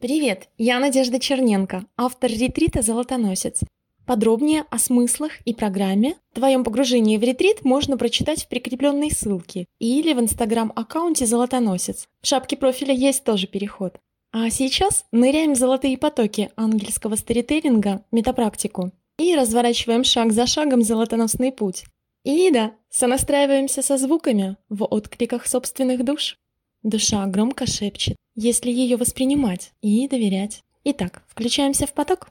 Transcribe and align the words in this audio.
Привет, 0.00 0.48
я 0.58 0.78
Надежда 0.78 1.18
Черненко, 1.18 1.84
автор 1.96 2.30
ретрита 2.30 2.82
«Золотоносец». 2.82 3.62
Подробнее 4.06 4.64
о 4.70 4.78
смыслах 4.78 5.32
и 5.44 5.52
программе 5.52 6.14
твоем 6.32 6.62
погружении 6.62 7.16
в 7.16 7.22
ретрит 7.24 7.64
можно 7.64 7.98
прочитать 7.98 8.44
в 8.44 8.48
прикрепленной 8.48 9.10
ссылке 9.10 9.66
или 9.80 10.12
в 10.12 10.20
инстаграм-аккаунте 10.20 11.26
«Золотоносец». 11.26 12.06
В 12.22 12.28
шапке 12.28 12.56
профиля 12.56 12.94
есть 12.94 13.24
тоже 13.24 13.48
переход. 13.48 13.98
А 14.30 14.48
сейчас 14.50 15.04
ныряем 15.10 15.54
в 15.54 15.58
золотые 15.58 15.98
потоки 15.98 16.52
ангельского 16.54 17.16
сторителлинга, 17.16 18.04
метапрактику, 18.12 18.92
и 19.18 19.34
разворачиваем 19.34 20.04
шаг 20.04 20.30
за 20.30 20.46
шагом 20.46 20.82
золотоносный 20.82 21.50
путь. 21.50 21.86
И 22.22 22.52
да, 22.52 22.72
сонастраиваемся 22.88 23.82
со 23.82 23.98
звуками 23.98 24.58
в 24.68 24.84
откликах 24.84 25.48
собственных 25.48 26.04
душ. 26.04 26.38
Душа 26.82 27.26
громко 27.26 27.66
шепчет, 27.66 28.16
если 28.34 28.70
ее 28.70 28.96
воспринимать 28.96 29.72
и 29.82 30.06
доверять. 30.08 30.62
Итак, 30.84 31.24
включаемся 31.26 31.86
в 31.86 31.92
поток. 31.92 32.30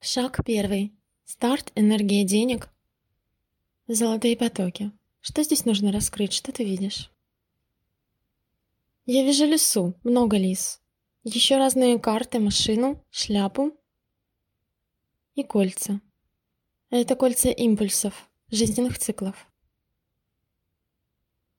Шаг 0.00 0.40
первый. 0.44 0.92
Старт, 1.26 1.70
энергия 1.74 2.24
денег. 2.24 2.70
Золотые 3.86 4.36
потоки. 4.36 4.90
Что 5.20 5.42
здесь 5.42 5.66
нужно 5.66 5.92
раскрыть? 5.92 6.32
Что 6.32 6.50
ты 6.50 6.64
видишь? 6.64 7.10
Я 9.04 9.24
вижу 9.24 9.44
лесу, 9.44 9.94
много 10.02 10.38
лис. 10.38 10.80
Еще 11.24 11.58
разные 11.58 11.98
карты, 11.98 12.38
машину, 12.38 13.04
шляпу 13.10 13.76
и 15.34 15.42
кольца. 15.42 16.00
Это 16.88 17.16
кольца 17.16 17.50
импульсов, 17.50 18.30
жизненных 18.50 18.98
циклов. 18.98 19.49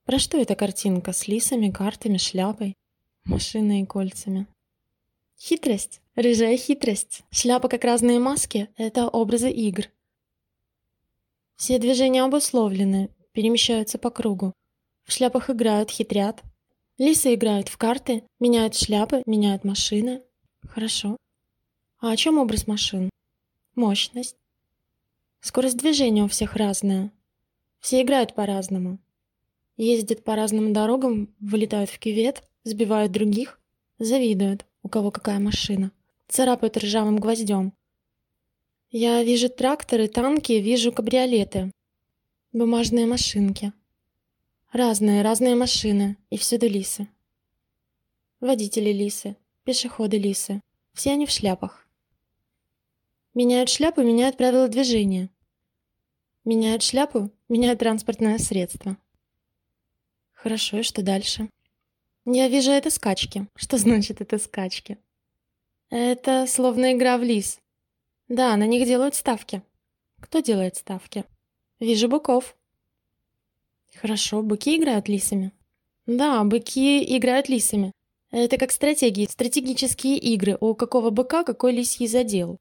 Про 0.05 0.17
что 0.17 0.37
эта 0.37 0.55
картинка 0.55 1.13
с 1.13 1.27
лисами, 1.27 1.69
картами, 1.69 2.17
шляпой, 2.17 2.75
машиной 3.23 3.81
и 3.81 3.85
кольцами? 3.85 4.47
Хитрость, 5.39 6.01
рыжая 6.15 6.57
хитрость. 6.57 7.23
Шляпа 7.31 7.67
как 7.67 7.83
разные 7.83 8.19
маски— 8.19 8.69
это 8.77 9.07
образы 9.07 9.51
игр. 9.51 9.85
Все 11.55 11.77
движения 11.77 12.23
обусловлены, 12.23 13.09
перемещаются 13.31 13.99
по 13.99 14.09
кругу. 14.09 14.53
В 15.03 15.11
шляпах 15.11 15.49
играют, 15.49 15.91
хитрят. 15.91 16.41
Лисы 16.97 17.33
играют 17.35 17.69
в 17.69 17.77
карты, 17.77 18.23
меняют 18.39 18.75
шляпы, 18.75 19.21
меняют 19.25 19.63
машины. 19.63 20.23
Хорошо. 20.67 21.17
А 21.99 22.11
о 22.11 22.17
чем 22.17 22.39
образ 22.39 22.65
машин? 22.65 23.09
Мощность. 23.75 24.35
Скорость 25.39 25.77
движения 25.77 26.23
у 26.23 26.27
всех 26.27 26.55
разная. 26.55 27.11
Все 27.79 28.01
играют 28.01 28.33
по-разному. 28.33 28.99
Ездят 29.81 30.23
по 30.23 30.35
разным 30.35 30.73
дорогам, 30.73 31.33
вылетают 31.39 31.89
в 31.89 31.97
кювет, 31.97 32.43
сбивают 32.63 33.11
других, 33.11 33.59
завидуют, 33.97 34.67
у 34.83 34.89
кого 34.89 35.09
какая 35.09 35.39
машина, 35.39 35.91
царапают 36.27 36.77
ржавым 36.77 37.17
гвоздем. 37.17 37.73
Я 38.91 39.23
вижу 39.23 39.49
тракторы, 39.49 40.07
танки, 40.07 40.51
вижу 40.51 40.91
кабриолеты, 40.91 41.71
бумажные 42.53 43.07
машинки. 43.07 43.73
Разные, 44.71 45.23
разные 45.23 45.55
машины, 45.55 46.15
и 46.29 46.37
всюду 46.37 46.67
лисы. 46.67 47.07
Водители 48.39 48.91
лисы, 48.91 49.35
пешеходы 49.63 50.19
лисы, 50.19 50.61
все 50.93 51.13
они 51.13 51.25
в 51.25 51.31
шляпах. 51.31 51.87
Меняют 53.33 53.69
шляпу, 53.69 54.03
меняют 54.03 54.37
правила 54.37 54.67
движения. 54.67 55.31
Меняют 56.45 56.83
шляпу, 56.83 57.31
меняют 57.49 57.79
транспортное 57.79 58.37
средство. 58.37 58.95
Хорошо, 60.41 60.79
и 60.79 60.83
что 60.83 61.03
дальше? 61.03 61.49
Я 62.25 62.47
вижу 62.47 62.71
это 62.71 62.89
скачки. 62.89 63.47
Что 63.55 63.77
значит 63.77 64.21
это 64.21 64.39
скачки? 64.39 64.97
Это 65.91 66.47
словно 66.47 66.93
игра 66.93 67.19
в 67.19 67.23
лис. 67.23 67.59
Да, 68.27 68.57
на 68.57 68.65
них 68.65 68.87
делают 68.87 69.13
ставки. 69.13 69.61
Кто 70.19 70.39
делает 70.39 70.77
ставки? 70.77 71.25
Вижу 71.79 72.07
быков. 72.07 72.57
Хорошо, 73.95 74.41
быки 74.41 74.77
играют 74.77 75.07
лисами. 75.07 75.51
Да, 76.07 76.43
быки 76.43 77.17
играют 77.17 77.47
лисами. 77.47 77.91
Это 78.31 78.57
как 78.57 78.71
стратегии, 78.71 79.27
стратегические 79.29 80.17
игры. 80.17 80.57
У 80.59 80.73
какого 80.73 81.11
быка 81.11 81.43
какой 81.43 81.71
лисий 81.73 82.07
задел. 82.07 82.57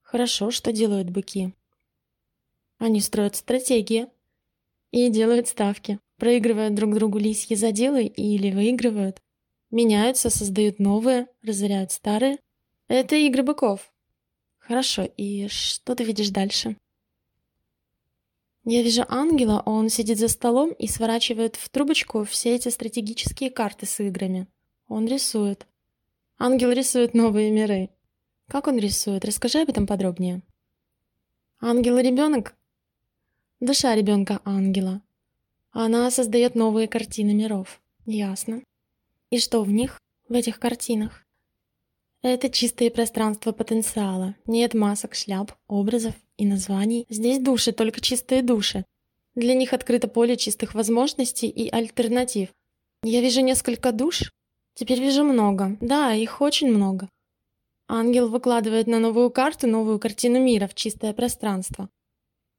Хорошо, 0.00 0.50
что 0.50 0.72
делают 0.72 1.10
быки? 1.10 1.52
Они 2.78 3.00
строят 3.02 3.36
стратегии 3.36 4.06
и 4.92 5.10
делают 5.10 5.48
ставки 5.48 5.98
проигрывают 6.18 6.74
друг 6.74 6.94
другу 6.94 7.18
лисьи 7.18 7.56
заделы 7.56 8.04
или 8.04 8.52
выигрывают, 8.52 9.22
меняются, 9.70 10.28
создают 10.28 10.78
новые, 10.78 11.28
разоряют 11.42 11.92
старые. 11.92 12.38
Это 12.88 13.16
игры 13.16 13.42
быков. 13.42 13.92
Хорошо, 14.58 15.04
и 15.04 15.48
что 15.48 15.94
ты 15.94 16.04
видишь 16.04 16.30
дальше? 16.30 16.76
Я 18.64 18.82
вижу 18.82 19.04
ангела, 19.08 19.62
он 19.64 19.88
сидит 19.88 20.18
за 20.18 20.28
столом 20.28 20.72
и 20.72 20.86
сворачивает 20.86 21.56
в 21.56 21.70
трубочку 21.70 22.24
все 22.24 22.54
эти 22.54 22.68
стратегические 22.68 23.50
карты 23.50 23.86
с 23.86 23.98
играми. 24.00 24.46
Он 24.88 25.06
рисует. 25.06 25.66
Ангел 26.38 26.70
рисует 26.70 27.14
новые 27.14 27.50
миры. 27.50 27.88
Как 28.46 28.66
он 28.66 28.78
рисует? 28.78 29.24
Расскажи 29.24 29.60
об 29.60 29.70
этом 29.70 29.86
подробнее. 29.86 30.42
Ангел-ребенок? 31.60 32.54
Душа 33.60 33.94
ребенка-ангела. 33.94 35.02
Она 35.80 36.10
создает 36.10 36.56
новые 36.56 36.88
картины 36.88 37.32
миров. 37.34 37.80
Ясно. 38.04 38.64
И 39.30 39.38
что 39.38 39.62
в 39.62 39.70
них, 39.70 40.00
в 40.28 40.32
этих 40.32 40.58
картинах? 40.58 41.24
Это 42.20 42.50
чистое 42.50 42.90
пространство 42.90 43.52
потенциала. 43.52 44.34
Нет 44.44 44.74
масок, 44.74 45.14
шляп, 45.14 45.52
образов 45.68 46.14
и 46.36 46.44
названий. 46.44 47.06
Здесь 47.08 47.38
души, 47.38 47.70
только 47.70 48.00
чистые 48.00 48.42
души. 48.42 48.84
Для 49.36 49.54
них 49.54 49.72
открыто 49.72 50.08
поле 50.08 50.36
чистых 50.36 50.74
возможностей 50.74 51.48
и 51.48 51.70
альтернатив. 51.70 52.48
Я 53.04 53.20
вижу 53.20 53.40
несколько 53.42 53.92
душ. 53.92 54.32
Теперь 54.74 54.98
вижу 54.98 55.22
много. 55.22 55.76
Да, 55.80 56.12
их 56.12 56.40
очень 56.40 56.72
много. 56.72 57.08
Ангел 57.86 58.28
выкладывает 58.28 58.88
на 58.88 58.98
новую 58.98 59.30
карту 59.30 59.68
новую 59.68 60.00
картину 60.00 60.40
мира 60.40 60.66
в 60.66 60.74
чистое 60.74 61.12
пространство. 61.12 61.88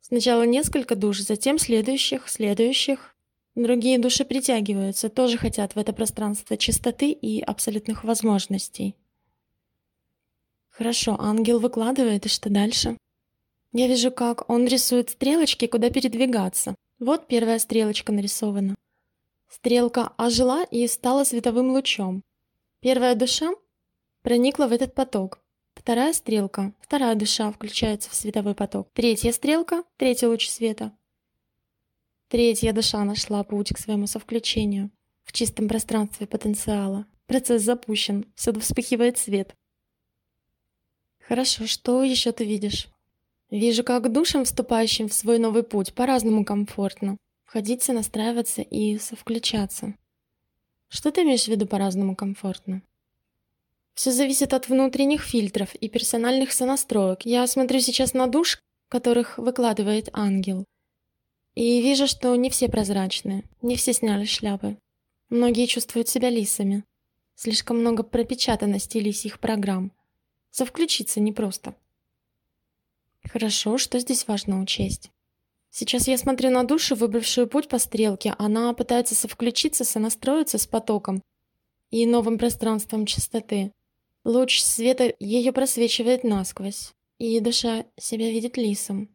Сначала 0.10 0.44
несколько 0.44 0.96
душ, 0.96 1.20
затем 1.20 1.60
следующих, 1.60 2.28
следующих. 2.28 3.16
Другие 3.54 4.00
души 4.00 4.26
притягиваются, 4.26 5.08
тоже 5.10 5.38
хотят 5.38 5.76
в 5.76 5.78
это 5.78 5.94
пространство 5.94 6.58
чистоты 6.58 7.12
и 7.12 7.42
абсолютных 7.42 8.04
возможностей. 8.04 8.96
Хорошо, 10.70 11.16
ангел 11.20 11.60
выкладывает, 11.60 12.26
и 12.26 12.30
что 12.30 12.50
дальше? 12.50 12.98
Я 13.72 13.88
вижу, 13.88 14.12
как 14.12 14.50
он 14.50 14.66
рисует 14.66 15.12
стрелочки, 15.12 15.68
куда 15.68 15.92
передвигаться. 15.92 16.74
Вот 16.98 17.28
первая 17.28 17.60
стрелочка 17.60 18.12
нарисована. 18.12 18.76
Стрелка 19.48 20.14
ожила 20.18 20.64
и 20.64 20.88
стала 20.88 21.24
световым 21.24 21.70
лучом. 21.70 22.24
Первая 22.82 23.14
душа 23.14 23.52
проникла 24.24 24.66
в 24.66 24.72
этот 24.72 24.96
поток, 24.96 25.40
Вторая 25.90 26.14
стрелка, 26.14 26.72
вторая 26.82 27.16
душа 27.16 27.52
включается 27.52 28.12
в 28.12 28.14
световой 28.14 28.54
поток. 28.54 28.90
Третья 28.94 29.32
стрелка, 29.32 29.84
третий 29.98 30.28
луч 30.28 30.48
света. 30.48 30.96
Третья 32.28 32.74
душа 32.74 33.04
нашла 33.04 33.44
путь 33.44 33.74
к 33.74 33.80
своему 33.80 34.06
совключению 34.06 34.92
в 35.24 35.32
чистом 35.32 35.68
пространстве 35.68 36.28
потенциала. 36.28 37.08
Процесс 37.26 37.64
запущен, 37.64 38.32
всюду 38.36 38.60
вспыхивает 38.60 39.18
свет. 39.18 39.56
Хорошо, 41.28 41.66
что 41.66 42.04
еще 42.04 42.34
ты 42.34 42.46
видишь? 42.46 42.88
Вижу, 43.50 43.84
как 43.84 44.12
душам, 44.12 44.46
вступающим 44.46 45.08
в 45.10 45.14
свой 45.16 45.40
новый 45.40 45.64
путь, 45.64 45.96
по-разному 45.96 46.46
комфортно. 46.46 47.18
Входить, 47.46 47.88
настраиваться 47.88 48.62
и 48.62 49.00
совключаться. 49.00 49.96
Что 50.88 51.12
ты 51.12 51.24
имеешь 51.24 51.46
в 51.46 51.48
виду 51.48 51.66
по-разному 51.66 52.16
комфортно? 52.16 52.84
Все 54.00 54.14
зависит 54.14 54.54
от 54.54 54.70
внутренних 54.70 55.22
фильтров 55.22 55.76
и 55.76 55.90
персональных 55.90 56.54
сонастроек. 56.54 57.26
Я 57.26 57.46
смотрю 57.48 57.82
сейчас 57.82 58.14
на 58.14 58.28
душ, 58.28 58.58
которых 58.88 59.38
выкладывает 59.38 60.08
ангел. 60.14 60.64
И 61.54 61.82
вижу, 61.82 62.08
что 62.08 62.34
не 62.38 62.50
все 62.50 62.70
прозрачные, 62.70 63.44
не 63.62 63.76
все 63.76 63.92
сняли 63.92 64.24
шляпы. 64.24 64.78
Многие 65.28 65.66
чувствуют 65.66 66.08
себя 66.08 66.30
лисами. 66.30 66.86
Слишком 67.36 67.80
много 67.80 68.04
пропечатанности 68.04 69.00
лисьих 69.00 69.38
программ. 69.42 69.92
Совключиться 70.50 71.20
непросто. 71.20 71.76
Хорошо, 73.26 73.78
что 73.78 74.00
здесь 74.00 74.26
важно 74.30 74.62
учесть? 74.62 75.12
Сейчас 75.72 76.08
я 76.08 76.18
смотрю 76.18 76.52
на 76.52 76.64
душу, 76.64 76.96
выбравшую 76.96 77.48
путь 77.50 77.68
по 77.68 77.80
стрелке. 77.80 78.34
Она 78.40 78.72
пытается 78.74 79.14
совключиться, 79.14 79.84
сонастроиться 79.84 80.58
с 80.58 80.66
потоком 80.66 81.22
и 81.90 82.06
новым 82.06 82.38
пространством 82.38 83.06
чистоты. 83.06 83.74
Луч 84.30 84.62
света 84.62 85.12
ее 85.20 85.52
просвечивает 85.52 86.24
насквозь, 86.24 86.94
и 87.18 87.40
душа 87.40 87.88
себя 87.98 88.30
видит 88.30 88.58
лисом. 88.58 89.10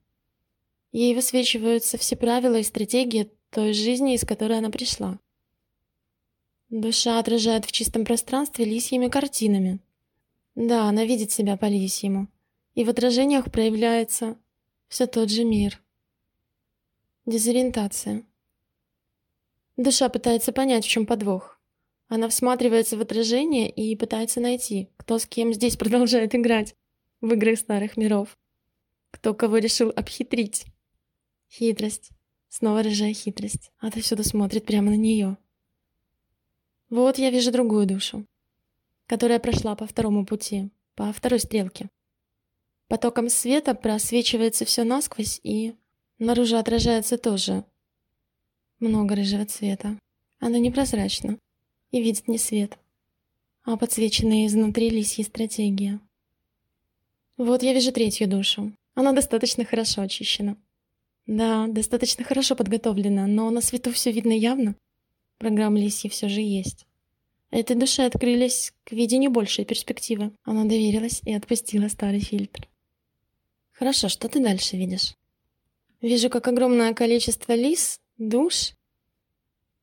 Ей 0.91 1.15
высвечиваются 1.15 1.97
все 1.99 2.17
правила 2.17 2.57
и 2.57 2.65
стратегии 2.65 3.31
той 3.51 3.75
жизни, 3.75 4.17
из 4.17 4.25
которой 4.25 4.59
она 4.59 4.71
пришла. 4.71 5.21
Душа 6.69 7.21
отражает 7.21 7.65
в 7.65 7.71
чистом 7.71 8.05
пространстве 8.05 8.65
лисьими 8.65 9.07
картинами. 9.07 9.79
Да, 10.57 10.89
она 10.89 11.05
видит 11.05 11.31
себя 11.31 11.57
по 11.57 11.67
лисьему. 11.67 12.27
И 12.75 12.83
в 12.83 12.91
отражениях 12.91 13.53
проявляется 13.53 14.37
все 14.89 15.07
тот 15.07 15.31
же 15.31 15.45
мир. 15.45 15.81
Дезориентация. 17.25 18.25
Душа 19.77 20.09
пытается 20.09 20.51
понять, 20.51 20.85
в 20.85 20.89
чем 20.89 21.07
подвох. 21.07 21.54
Она 22.09 22.29
всматривается 22.29 22.97
в 22.97 23.01
отражение 23.01 23.71
и 23.71 23.97
пытается 23.97 24.41
найти, 24.41 24.91
кто 24.97 25.19
с 25.19 25.27
кем 25.27 25.53
здесь 25.53 25.77
продолжает 25.79 26.35
играть 26.35 26.75
в 27.21 27.33
игры 27.33 27.57
старых 27.57 27.97
миров. 27.97 28.37
Кто 29.11 29.35
кого 29.35 29.59
решил 29.59 29.93
обхитрить. 29.95 30.67
Хитрость. 31.51 32.11
Снова 32.49 32.83
рыжая 32.83 33.15
хитрость. 33.15 33.73
Отовсюду 33.79 34.23
смотрит 34.25 34.65
прямо 34.65 34.91
на 34.91 34.97
нее. 34.97 35.39
Вот 36.91 37.19
я 37.19 37.31
вижу 37.31 37.51
другую 37.51 37.87
душу, 37.87 38.27
которая 39.07 39.39
прошла 39.41 39.75
по 39.75 39.87
второму 39.87 40.27
пути, 40.27 40.71
по 40.95 41.13
второй 41.13 41.41
стрелке. 41.41 41.89
Потоком 42.89 43.29
света 43.29 43.75
просвечивается 43.75 44.65
все 44.65 44.85
насквозь 44.85 45.41
и 45.43 45.75
наружу 46.19 46.57
отражается 46.57 47.19
тоже 47.19 47.65
много 48.79 49.17
рыжего 49.17 49.47
цвета. 49.47 49.99
Оно 50.39 50.59
непрозрачно 50.59 51.39
и 51.95 52.03
видит 52.03 52.27
не 52.27 52.39
свет, 52.39 52.77
а 53.63 53.77
подсвеченные 53.77 54.49
изнутри 54.49 54.91
лисьи 54.91 55.23
стратегии. 55.23 56.01
Вот 57.37 57.63
я 57.63 57.73
вижу 57.73 57.93
третью 57.93 58.27
душу. 58.27 58.73
Она 58.97 59.13
достаточно 59.13 59.65
хорошо 59.65 60.03
очищена. 60.03 60.57
Да, 61.29 61.69
достаточно 61.69 62.25
хорошо 62.25 62.57
подготовлена, 62.57 63.29
но 63.29 63.49
на 63.51 63.61
свету 63.61 63.93
все 63.93 64.11
видно 64.11 64.33
явно. 64.33 64.75
Программа 65.39 65.79
лисьи 65.79 66.11
все 66.11 66.29
же 66.29 66.41
есть. 66.41 66.85
Этой 67.53 67.77
душе 67.77 68.05
открылись 68.05 68.73
к 68.83 68.91
видению 68.91 69.31
большей 69.31 69.65
перспективы. 69.65 70.33
Она 70.43 70.65
доверилась 70.65 71.21
и 71.25 71.33
отпустила 71.33 71.87
старый 71.87 72.21
фильтр. 72.21 72.69
Хорошо, 73.71 74.09
что 74.09 74.29
ты 74.29 74.41
дальше 74.41 74.77
видишь? 74.77 75.15
Вижу, 76.01 76.29
как 76.29 76.49
огромное 76.49 76.93
количество 76.93 77.53
лис, 77.53 78.01
душ. 78.19 78.73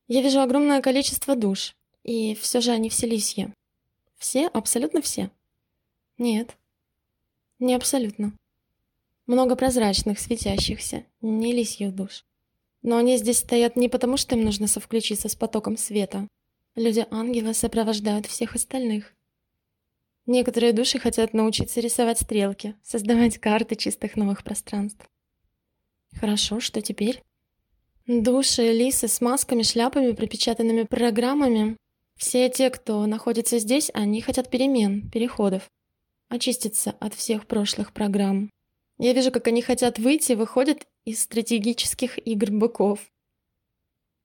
Я 0.08 0.20
вижу 0.20 0.42
огромное 0.42 0.82
количество 0.82 1.34
душ. 1.34 1.74
И 2.04 2.34
все 2.34 2.60
же 2.60 2.72
они 2.72 2.88
все 2.88 3.06
лисьи. 3.06 3.52
Все? 4.16 4.48
Абсолютно 4.48 5.02
все? 5.02 5.30
Нет. 6.18 6.56
Не 7.58 7.74
абсолютно. 7.74 8.32
Много 9.26 9.54
прозрачных, 9.56 10.18
светящихся, 10.18 11.04
не 11.20 11.52
лисьих 11.52 11.94
душ. 11.94 12.24
Но 12.82 12.96
они 12.96 13.16
здесь 13.16 13.38
стоят 13.38 13.76
не 13.76 13.88
потому, 13.88 14.16
что 14.16 14.34
им 14.34 14.44
нужно 14.44 14.66
совключиться 14.66 15.28
с 15.28 15.36
потоком 15.36 15.76
света. 15.76 16.26
Люди-ангелы 16.74 17.54
сопровождают 17.54 18.26
всех 18.26 18.56
остальных. 18.56 19.14
Некоторые 20.26 20.72
души 20.72 20.98
хотят 20.98 21.34
научиться 21.34 21.80
рисовать 21.80 22.20
стрелки, 22.20 22.74
создавать 22.82 23.38
карты 23.38 23.76
чистых 23.76 24.16
новых 24.16 24.44
пространств. 24.44 25.04
Хорошо, 26.18 26.60
что 26.60 26.80
теперь? 26.80 27.22
Души, 28.06 28.72
лисы 28.72 29.08
с 29.08 29.20
масками, 29.20 29.62
шляпами, 29.62 30.12
пропечатанными 30.12 30.82
программами. 30.82 31.76
Все 32.22 32.48
те, 32.48 32.70
кто 32.70 33.04
находится 33.06 33.58
здесь, 33.58 33.90
они 33.94 34.20
хотят 34.20 34.48
перемен, 34.48 35.10
переходов. 35.10 35.68
Очиститься 36.28 36.94
от 37.00 37.14
всех 37.14 37.48
прошлых 37.48 37.92
программ. 37.92 38.48
Я 38.96 39.12
вижу, 39.12 39.32
как 39.32 39.48
они 39.48 39.60
хотят 39.60 39.98
выйти, 39.98 40.34
выходят 40.34 40.86
из 41.04 41.20
стратегических 41.20 42.24
игр 42.24 42.52
быков. 42.52 43.00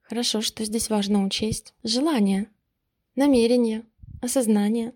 Хорошо, 0.03 0.41
что 0.41 0.63
здесь 0.63 0.91
важно 0.91 1.25
учесть. 1.25 1.73
Желание, 1.81 2.51
намерение, 3.15 3.83
осознание. 4.21 4.93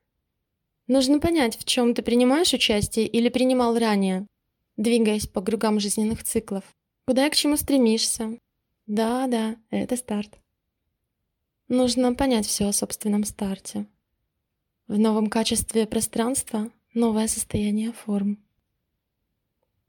Нужно 0.85 1.19
понять, 1.19 1.57
в 1.57 1.65
чем 1.65 1.95
ты 1.95 2.03
принимаешь 2.03 2.53
участие 2.53 3.07
или 3.07 3.29
принимал 3.29 3.79
ранее, 3.79 4.27
двигаясь 4.77 5.25
по 5.25 5.41
кругам 5.41 5.79
жизненных 5.79 6.23
циклов. 6.23 6.65
Куда 7.07 7.25
и 7.25 7.31
к 7.31 7.35
чему 7.35 7.57
стремишься. 7.57 8.37
Да, 8.85 9.25
да, 9.25 9.55
это 9.71 9.95
старт. 9.97 10.40
Нужно 11.71 12.13
понять 12.13 12.45
все 12.45 12.67
о 12.67 12.73
собственном 12.73 13.23
старте. 13.23 13.85
В 14.89 14.99
новом 14.99 15.27
качестве 15.27 15.87
пространства 15.87 16.69
новое 16.93 17.29
состояние 17.29 17.93
форм. 17.93 18.43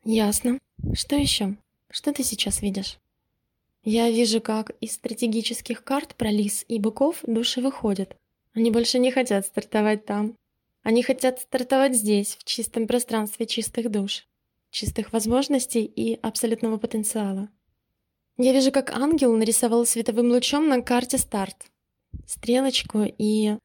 Ясно. 0.04 0.60
Что 0.94 1.16
еще? 1.16 1.56
Что 1.90 2.12
ты 2.12 2.22
сейчас 2.22 2.62
видишь? 2.62 2.98
Я 3.82 4.08
вижу, 4.12 4.40
как 4.40 4.70
из 4.80 4.92
стратегических 4.92 5.82
карт 5.82 6.14
про 6.14 6.30
лис 6.30 6.64
и 6.68 6.78
быков 6.78 7.18
души 7.26 7.60
выходят. 7.60 8.16
Они 8.54 8.70
больше 8.70 9.00
не 9.00 9.10
хотят 9.10 9.44
стартовать 9.44 10.04
там. 10.04 10.38
Они 10.84 11.02
хотят 11.02 11.40
стартовать 11.40 11.96
здесь, 11.96 12.36
в 12.36 12.44
чистом 12.44 12.86
пространстве 12.86 13.46
чистых 13.46 13.90
душ, 13.90 14.28
чистых 14.70 15.12
возможностей 15.12 15.84
и 15.84 16.14
абсолютного 16.22 16.76
потенциала. 16.76 17.48
Я 18.38 18.52
вижу, 18.52 18.70
как 18.70 18.92
ангел 18.92 19.36
нарисовал 19.36 19.84
световым 19.84 20.30
лучом 20.30 20.68
на 20.68 20.80
карте 20.80 21.18
старт. 21.18 21.71
Стрелочку 22.26 23.04
и... 23.18 23.56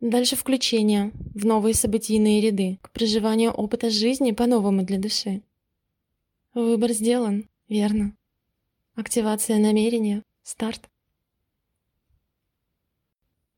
Дальше 0.00 0.36
включение 0.36 1.10
в 1.34 1.44
новые 1.44 1.74
событийные 1.74 2.40
ряды, 2.40 2.78
к 2.82 2.90
проживанию 2.92 3.50
опыта 3.50 3.90
жизни 3.90 4.30
по-новому 4.30 4.84
для 4.84 4.98
души. 4.98 5.42
Выбор 6.54 6.92
сделан, 6.92 7.48
верно. 7.68 8.14
Активация 8.94 9.58
намерения, 9.58 10.22
старт. 10.44 10.88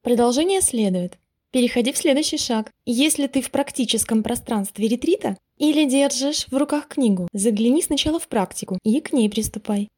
Продолжение 0.02 0.62
следует. 0.62 1.18
Переходи 1.50 1.92
в 1.92 1.98
следующий 1.98 2.38
шаг. 2.38 2.72
Если 2.86 3.26
ты 3.26 3.42
в 3.42 3.50
практическом 3.50 4.22
пространстве 4.22 4.88
ретрита 4.88 5.36
или 5.58 5.84
держишь 5.84 6.46
в 6.46 6.56
руках 6.56 6.88
книгу, 6.88 7.28
загляни 7.32 7.82
сначала 7.82 8.18
в 8.18 8.28
практику 8.28 8.78
и 8.82 9.00
к 9.00 9.12
ней 9.12 9.28
приступай. 9.28 9.88